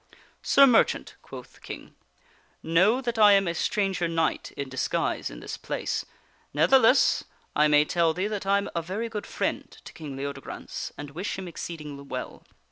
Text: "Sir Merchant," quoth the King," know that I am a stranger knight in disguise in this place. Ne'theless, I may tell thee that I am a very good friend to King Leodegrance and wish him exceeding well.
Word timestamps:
"Sir 0.55 0.65
Merchant," 0.65 1.15
quoth 1.21 1.53
the 1.53 1.59
King," 1.59 1.93
know 2.63 3.01
that 3.01 3.19
I 3.19 3.33
am 3.33 3.47
a 3.47 3.53
stranger 3.53 4.07
knight 4.07 4.49
in 4.57 4.67
disguise 4.67 5.29
in 5.29 5.41
this 5.41 5.57
place. 5.57 6.05
Ne'theless, 6.55 7.23
I 7.55 7.67
may 7.67 7.85
tell 7.85 8.11
thee 8.11 8.25
that 8.25 8.47
I 8.47 8.57
am 8.57 8.67
a 8.73 8.81
very 8.81 9.09
good 9.09 9.27
friend 9.27 9.69
to 9.69 9.93
King 9.93 10.17
Leodegrance 10.17 10.91
and 10.97 11.11
wish 11.11 11.37
him 11.37 11.47
exceeding 11.47 12.07
well. 12.09 12.43